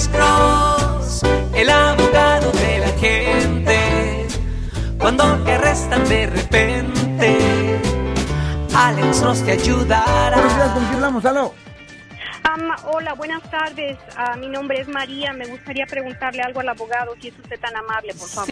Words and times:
Alex 0.00 0.08
Cross, 0.16 1.22
el 1.54 1.68
abogado 1.68 2.50
de 2.52 2.78
la 2.78 2.88
gente. 2.98 4.26
Cuando 4.98 5.44
te 5.44 5.52
arrestan 5.52 6.08
de 6.08 6.26
repente, 6.26 7.78
Alex 8.74 9.20
Cross 9.20 9.44
te 9.44 9.52
ayudará. 9.52 10.36
Buenos 10.36 10.56
días, 10.56 10.70
¿con 10.70 10.82
quién 10.84 10.94
hablamos? 10.94 11.24
¿Aló? 11.26 11.54
Am, 12.44 12.70
hola, 12.84 13.12
buenas 13.12 13.42
tardes. 13.50 13.98
Ah, 14.16 14.36
mi 14.36 14.48
nombre 14.48 14.80
es 14.80 14.88
María. 14.88 15.34
Me 15.34 15.46
gustaría 15.46 15.84
preguntarle 15.84 16.40
algo 16.40 16.60
al 16.60 16.70
abogado, 16.70 17.14
si 17.20 17.28
es 17.28 17.38
usted 17.38 17.60
tan 17.60 17.76
amable, 17.76 18.14
por 18.14 18.28
favor. 18.28 18.50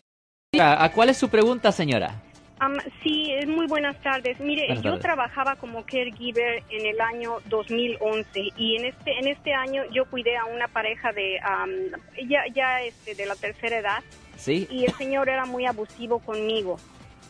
¿A 0.60 0.84
a 0.84 0.92
cuál 0.92 1.08
es 1.08 1.16
su 1.16 1.30
pregunta, 1.30 1.72
señora? 1.72 2.27
Am, 2.60 2.74
sí, 3.02 3.32
muy 3.46 3.66
buenas 3.66 4.00
tardes. 4.02 4.38
Mire, 4.40 4.66
Buenas 4.66 4.82
yo 4.84 4.90
tardes. 4.90 5.02
trabajaba 5.02 5.56
como 5.56 5.84
caregiver 5.84 6.62
en 6.70 6.86
el 6.86 7.00
año 7.00 7.36
2011 7.46 8.26
y 8.56 8.76
en 8.76 8.86
este 8.86 9.12
en 9.18 9.28
este 9.28 9.54
año 9.54 9.82
yo 9.92 10.04
cuidé 10.06 10.36
a 10.36 10.44
una 10.44 10.66
pareja 10.68 11.12
de 11.12 11.38
am, 11.40 11.70
ya 12.28 12.40
ya 12.54 12.82
este 12.82 13.14
de 13.14 13.26
la 13.26 13.36
tercera 13.36 13.78
edad 13.78 14.02
Sí. 14.36 14.66
y 14.70 14.84
el 14.84 14.92
señor 14.94 15.28
era 15.28 15.44
muy 15.46 15.66
abusivo 15.66 16.18
conmigo. 16.20 16.78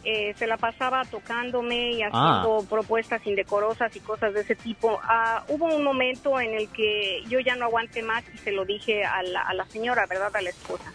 Eh, 0.04 0.32
se 0.36 0.46
la 0.46 0.56
pasaba 0.56 1.04
tocándome 1.04 1.90
y 1.92 2.02
Ah. 2.02 2.08
haciendo 2.42 2.66
propuestas 2.68 3.26
indecorosas 3.26 3.94
y 3.96 4.00
cosas 4.00 4.32
de 4.32 4.40
ese 4.42 4.54
tipo. 4.54 4.98
Ah, 5.02 5.44
hubo 5.48 5.66
un 5.74 5.82
momento 5.82 6.40
en 6.40 6.54
el 6.54 6.70
que 6.70 7.22
yo 7.28 7.40
ya 7.40 7.56
no 7.56 7.64
aguanté 7.66 8.02
más 8.02 8.24
y 8.32 8.38
se 8.38 8.52
lo 8.52 8.64
dije 8.64 9.04
a 9.04 9.22
la, 9.24 9.40
a 9.42 9.52
la 9.54 9.66
señora, 9.66 10.06
¿verdad? 10.06 10.34
A 10.34 10.40
la 10.40 10.50
esposa. 10.50 10.92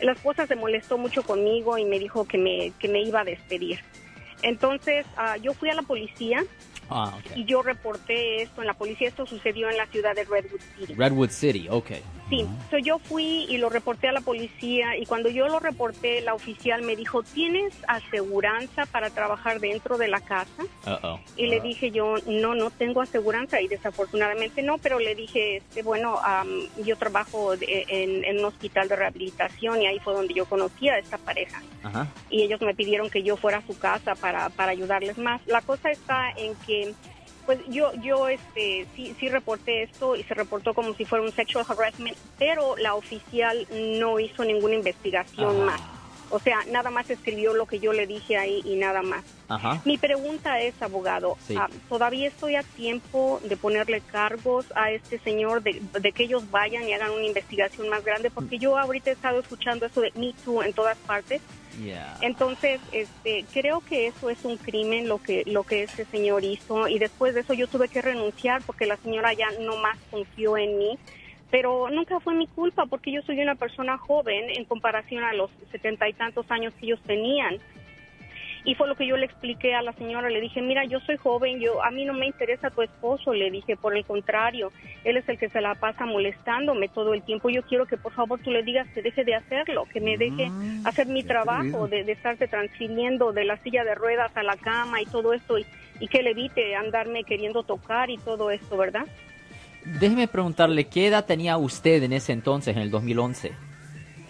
La 0.00 0.12
esposa 0.12 0.46
se 0.46 0.56
molestó 0.56 0.98
mucho 0.98 1.22
conmigo 1.22 1.78
y 1.78 1.84
me 1.84 1.98
dijo 1.98 2.26
que 2.26 2.38
me, 2.38 2.72
que 2.78 2.88
me 2.88 3.02
iba 3.02 3.20
a 3.20 3.24
despedir. 3.24 3.80
Entonces, 4.42 5.06
ah, 5.16 5.36
yo 5.36 5.54
fui 5.54 5.70
a 5.70 5.74
la 5.74 5.82
policía 5.82 6.44
Ah, 6.90 7.18
y 7.34 7.44
yo 7.44 7.62
reporté 7.62 8.42
esto 8.42 8.60
en 8.60 8.66
la 8.66 8.74
policía. 8.74 9.08
Esto 9.08 9.26
sucedió 9.26 9.70
en 9.70 9.76
la 9.76 9.86
ciudad 9.86 10.14
de 10.14 10.24
Redwood 10.24 10.60
City. 10.78 10.94
Redwood 10.94 11.30
City, 11.30 11.66
ok. 11.70 11.90
Sí, 12.34 12.46
so 12.70 12.78
yo 12.78 12.98
fui 12.98 13.44
y 13.48 13.58
lo 13.58 13.68
reporté 13.68 14.08
a 14.08 14.12
la 14.12 14.20
policía 14.20 14.96
y 14.96 15.06
cuando 15.06 15.28
yo 15.28 15.46
lo 15.48 15.60
reporté, 15.60 16.20
la 16.22 16.34
oficial 16.34 16.82
me 16.82 16.96
dijo, 16.96 17.22
¿tienes 17.22 17.72
aseguranza 17.86 18.86
para 18.86 19.10
trabajar 19.10 19.60
dentro 19.60 19.98
de 19.98 20.08
la 20.08 20.20
casa? 20.20 20.62
Y 21.36 21.46
le 21.46 21.60
dije 21.60 21.90
yo, 21.90 22.16
no, 22.26 22.54
no 22.54 22.70
tengo 22.70 23.00
aseguranza. 23.02 23.60
Y 23.60 23.68
desafortunadamente 23.68 24.62
no, 24.62 24.78
pero 24.78 24.98
le 24.98 25.14
dije, 25.14 25.56
este, 25.58 25.82
bueno, 25.82 26.18
am, 26.24 26.48
yo 26.84 26.96
trabajo 26.96 27.56
de- 27.56 27.84
en, 27.88 28.24
en 28.24 28.38
un 28.38 28.44
hospital 28.46 28.88
de 28.88 28.96
rehabilitación 28.96 29.82
y 29.82 29.86
ahí 29.86 29.98
fue 30.00 30.14
donde 30.14 30.34
yo 30.34 30.44
conocí 30.46 30.88
a 30.88 30.98
esta 30.98 31.18
pareja. 31.18 31.60
Y 32.30 32.42
ellos 32.42 32.60
me 32.62 32.74
pidieron 32.74 33.10
que 33.10 33.22
yo 33.22 33.36
fuera 33.36 33.58
a 33.58 33.66
su 33.66 33.78
casa 33.78 34.14
para, 34.14 34.48
para 34.50 34.72
ayudarles 34.72 35.18
más. 35.18 35.40
La 35.46 35.60
cosa 35.60 35.90
está 35.90 36.30
en 36.36 36.54
que 36.66 36.94
pues 37.44 37.60
yo 37.68 37.92
yo 38.02 38.28
este 38.28 38.86
sí 38.94 39.14
sí 39.18 39.28
reporté 39.28 39.82
esto 39.82 40.16
y 40.16 40.22
se 40.24 40.34
reportó 40.34 40.74
como 40.74 40.94
si 40.94 41.04
fuera 41.04 41.24
un 41.24 41.32
sexual 41.32 41.64
harassment, 41.68 42.16
pero 42.38 42.76
la 42.76 42.94
oficial 42.94 43.66
no 43.70 44.18
hizo 44.20 44.44
ninguna 44.44 44.74
investigación 44.76 45.56
Ah. 45.62 45.64
más. 45.66 45.93
O 46.30 46.38
sea, 46.38 46.58
nada 46.70 46.90
más 46.90 47.08
escribió 47.10 47.54
lo 47.54 47.66
que 47.66 47.78
yo 47.78 47.92
le 47.92 48.06
dije 48.06 48.36
ahí 48.36 48.62
y 48.64 48.76
nada 48.76 49.02
más. 49.02 49.24
Ajá. 49.48 49.80
Mi 49.84 49.98
pregunta 49.98 50.60
es, 50.60 50.80
abogado, 50.80 51.36
Sí. 51.46 51.54
ah, 51.58 51.68
¿todavía 51.88 52.28
estoy 52.28 52.56
a 52.56 52.62
tiempo 52.62 53.40
de 53.44 53.56
ponerle 53.56 54.00
cargos 54.00 54.66
a 54.74 54.90
este 54.90 55.18
señor, 55.18 55.62
de, 55.62 55.82
de 56.00 56.12
que 56.12 56.24
ellos 56.24 56.50
vayan 56.50 56.88
y 56.88 56.92
hagan 56.92 57.10
una 57.10 57.24
investigación 57.24 57.88
más 57.88 58.04
grande? 58.04 58.30
Porque 58.30 58.58
yo 58.58 58.78
ahorita 58.78 59.10
he 59.10 59.12
estado 59.14 59.40
escuchando 59.40 59.86
eso 59.86 60.00
de 60.00 60.12
Me 60.16 60.32
Too 60.44 60.62
en 60.62 60.72
todas 60.72 60.96
partes. 60.98 61.42
Yeah. 61.82 62.16
Entonces, 62.20 62.80
este, 62.92 63.44
creo 63.52 63.80
que 63.80 64.06
eso 64.06 64.30
es 64.30 64.44
un 64.44 64.56
crimen 64.56 65.08
lo 65.08 65.18
que 65.20 65.42
lo 65.46 65.64
que 65.64 65.82
este 65.82 66.04
señor 66.04 66.44
hizo 66.44 66.86
y 66.86 67.00
después 67.00 67.34
de 67.34 67.40
eso 67.40 67.52
yo 67.52 67.66
tuve 67.66 67.88
que 67.88 68.00
renunciar 68.00 68.62
porque 68.62 68.86
la 68.86 68.96
señora 68.98 69.32
ya 69.32 69.48
no 69.60 69.76
más 69.76 69.98
confió 70.10 70.56
en 70.56 70.78
mí. 70.78 70.98
Pero 71.54 71.88
nunca 71.88 72.18
fue 72.18 72.34
mi 72.34 72.48
culpa 72.48 72.84
porque 72.86 73.12
yo 73.12 73.22
soy 73.22 73.40
una 73.40 73.54
persona 73.54 73.96
joven 73.96 74.50
en 74.56 74.64
comparación 74.64 75.22
a 75.22 75.32
los 75.34 75.52
setenta 75.70 76.08
y 76.08 76.12
tantos 76.12 76.50
años 76.50 76.74
que 76.74 76.86
ellos 76.86 77.00
tenían. 77.06 77.58
Y 78.64 78.74
fue 78.74 78.88
lo 78.88 78.96
que 78.96 79.06
yo 79.06 79.16
le 79.16 79.26
expliqué 79.26 79.72
a 79.72 79.82
la 79.82 79.92
señora. 79.92 80.30
Le 80.30 80.40
dije, 80.40 80.60
mira, 80.60 80.84
yo 80.84 80.98
soy 80.98 81.16
joven, 81.16 81.60
yo 81.60 81.80
a 81.84 81.92
mí 81.92 82.04
no 82.06 82.12
me 82.12 82.26
interesa 82.26 82.70
tu 82.70 82.82
esposo. 82.82 83.32
Le 83.32 83.52
dije, 83.52 83.76
por 83.76 83.96
el 83.96 84.04
contrario, 84.04 84.72
él 85.04 85.16
es 85.16 85.28
el 85.28 85.38
que 85.38 85.48
se 85.48 85.60
la 85.60 85.76
pasa 85.76 86.04
molestándome 86.06 86.88
todo 86.88 87.14
el 87.14 87.22
tiempo. 87.22 87.50
Yo 87.50 87.62
quiero 87.62 87.86
que 87.86 87.98
por 87.98 88.12
favor 88.14 88.40
tú 88.40 88.50
le 88.50 88.64
digas 88.64 88.88
que 88.88 89.02
deje 89.02 89.22
de 89.22 89.36
hacerlo, 89.36 89.86
que 89.92 90.00
me 90.00 90.18
deje 90.18 90.48
Mm, 90.48 90.88
hacer 90.88 91.06
mi 91.06 91.22
trabajo, 91.22 91.86
de, 91.86 92.02
de 92.02 92.10
estarte 92.10 92.48
transfiriendo 92.48 93.32
de 93.32 93.44
la 93.44 93.58
silla 93.58 93.84
de 93.84 93.94
ruedas 93.94 94.36
a 94.36 94.42
la 94.42 94.56
cama 94.56 95.00
y 95.00 95.06
todo 95.06 95.32
esto, 95.32 95.56
y, 95.56 95.64
y 96.00 96.08
que 96.08 96.24
le 96.24 96.30
evite 96.30 96.74
andarme 96.74 97.22
queriendo 97.22 97.62
tocar 97.62 98.10
y 98.10 98.18
todo 98.18 98.50
esto, 98.50 98.76
¿verdad? 98.76 99.06
Déjeme 99.84 100.28
preguntarle, 100.28 100.84
¿qué 100.86 101.06
edad 101.08 101.24
tenía 101.26 101.56
usted 101.56 102.02
en 102.02 102.12
ese 102.12 102.32
entonces, 102.32 102.76
en 102.76 102.82
el 102.82 102.90
2011? 102.90 103.52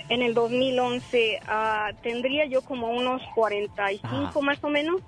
En 0.09 0.21
el 0.23 0.35
2011 0.35 1.41
ah, 1.47 1.91
tendría 2.03 2.45
yo 2.47 2.61
como 2.63 2.91
unos 2.91 3.23
45 3.35 4.09
Ah. 4.13 4.41
más 4.43 4.63
o 4.63 4.69
menos. 4.69 5.01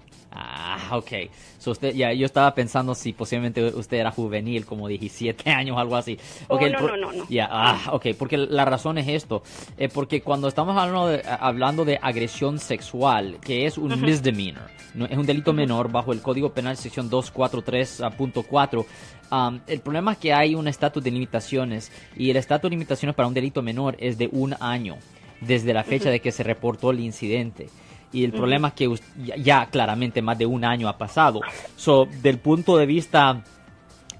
Ah, 0.77 0.97
ok. 0.99 1.13
So 1.59 1.71
usted, 1.71 1.95
ya, 1.95 2.13
yo 2.13 2.27
estaba 2.27 2.55
pensando 2.55 2.95
si 2.95 3.13
posiblemente 3.13 3.65
usted 3.65 3.97
era 3.97 4.11
juvenil, 4.11 4.67
como 4.67 4.89
17 4.89 5.51
años, 5.51 5.79
algo 5.79 5.97
así. 5.97 6.19
Oh, 6.49 6.57
Ok, 6.57 6.63
el 6.63 6.73
no, 6.73 6.81
no, 6.81 6.97
no, 6.97 7.13
no. 7.13 7.29
Ya, 7.29 7.49
ah, 7.51 7.91
ok, 7.93 8.09
porque 8.19 8.37
la 8.37 8.65
razón 8.65 8.99
es 8.99 9.09
esto. 9.09 9.43
eh, 9.79 9.89
porque 9.89 10.21
cuando 10.23 10.49
estamos 10.49 10.77
hablando 10.77 11.09
de, 11.09 11.23
hablando 11.27 11.85
de 11.85 11.99
agresión 12.01 12.59
sexual, 12.59 13.39
que 13.41 13.67
es 13.67 13.79
un 13.79 14.01
misdemeanor, 14.01 14.71
no, 14.95 15.07
es 15.07 15.17
un 15.17 15.27
delito 15.27 15.53
menor 15.53 15.91
bajo 15.91 16.13
el 16.13 16.21
Código 16.23 16.51
Penal 16.53 16.77
sección 16.77 17.11
243.4, 17.11 18.85
um, 19.31 19.61
el 19.67 19.81
problema 19.81 20.13
es 20.13 20.19
que 20.19 20.33
hay 20.33 20.55
un 20.55 20.69
estatus 20.69 21.03
de 21.03 21.11
limitaciones 21.11 21.91
y 22.17 22.31
el 22.31 22.37
estatus 22.37 22.71
de 22.71 22.77
limitaciones 22.77 23.15
para 23.15 23.29
un 23.29 23.35
delito 23.35 23.63
menor 23.63 23.97
es 23.99 24.19
de 24.19 24.29
un 24.33 24.55
año 24.61 24.97
desde 25.41 25.75
la 25.75 25.85
fecha 25.85 26.11
de 26.11 26.21
que 26.21 26.33
se 26.33 26.43
reportó 26.43 26.91
el 26.91 27.01
incidente. 27.01 27.69
Y 28.13 28.25
el 28.25 28.33
problema 28.33 28.69
es 28.69 28.75
que 28.75 28.95
ya, 29.25 29.37
ya 29.37 29.67
claramente 29.67 30.23
más 30.23 30.39
de 30.39 30.47
un 30.47 30.65
año 30.65 30.89
ha 30.89 30.97
pasado. 30.97 31.41
So, 31.77 32.09
del 32.23 32.39
punto 32.39 32.77
de 32.77 32.87
vista 32.87 33.43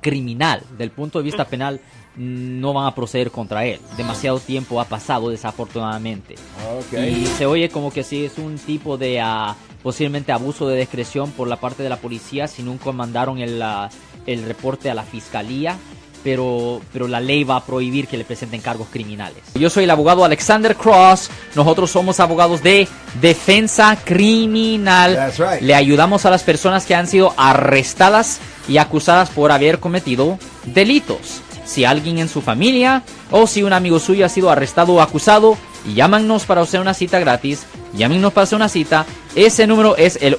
criminal, 0.01 0.63
del 0.77 0.91
punto 0.91 1.19
de 1.19 1.25
vista 1.25 1.45
penal, 1.45 1.81
no 2.17 2.73
van 2.73 2.87
a 2.87 2.95
proceder 2.95 3.31
contra 3.31 3.65
él. 3.65 3.79
Demasiado 3.97 4.41
tiempo 4.41 4.81
ha 4.81 4.85
pasado, 4.85 5.29
desafortunadamente. 5.29 6.35
Ok. 6.79 6.99
Y 6.99 7.27
se 7.27 7.47
oye 7.47 7.69
como 7.69 7.93
que 7.93 8.03
sí 8.03 8.25
es 8.25 8.39
un 8.39 8.57
tipo 8.59 8.97
de 8.97 9.21
ah, 9.21 9.55
posiblemente 9.83 10.33
abuso 10.33 10.67
de 10.69 10.79
discreción 10.79 11.31
por 11.33 11.49
la 11.49 11.57
parte 11.57 11.83
de 11.83 11.89
la 11.89 11.99
policía 11.99 12.49
si 12.49 12.63
nunca 12.63 12.91
mandaron 12.93 13.39
el, 13.39 13.61
ah, 13.61 13.91
el 14.27 14.45
reporte 14.45 14.91
a 14.91 14.95
la 14.95 15.03
fiscalía. 15.03 15.79
Pero, 16.27 16.81
pero 16.93 17.07
la 17.07 17.21
ley 17.21 17.45
va 17.45 17.55
a 17.55 17.65
prohibir 17.65 18.09
que 18.09 18.17
le 18.17 18.25
presenten 18.25 18.61
cargos 18.61 18.89
criminales. 18.91 19.45
Yo 19.55 19.71
soy 19.71 19.85
el 19.85 19.91
abogado 19.93 20.25
Alexander 20.25 20.75
Cross. 20.75 21.31
Nosotros 21.55 21.89
somos 21.89 22.19
abogados 22.19 22.65
de 22.65 22.89
defensa 23.21 23.97
criminal. 24.05 25.15
That's 25.15 25.39
right. 25.39 25.63
Le 25.63 25.77
ayudamos 25.77 26.27
a 26.27 26.31
las 26.31 26.43
personas 26.43 26.85
que 26.85 26.97
han 26.97 27.07
sido 27.07 27.33
arrestadas 27.37 28.41
y 28.69 28.79
acusadas 28.79 29.31
por 29.31 29.53
haber 29.53 29.79
cometido 29.79 30.37
delitos. 30.65 31.43
Si 31.65 31.85
alguien 31.85 32.19
en 32.19 32.29
su 32.29 32.43
familia 32.43 33.05
o 33.31 33.47
si 33.47 33.63
un 33.63 33.73
amigo 33.73 34.01
suyo 34.01 34.27
ha 34.27 34.29
sido 34.29 34.51
arrestado 34.51 34.95
o 34.95 35.01
acusado, 35.01 35.57
llámanos 35.95 36.45
para 36.45 36.63
hacer 36.63 36.81
una 36.81 36.95
cita 36.95 37.21
gratis. 37.21 37.67
Llámenos 37.95 38.33
para 38.33 38.43
hacer 38.43 38.57
una 38.57 38.69
cita. 38.69 39.07
Ese 39.37 39.69
número 39.69 39.97
es 39.97 40.19
el 40.21 40.39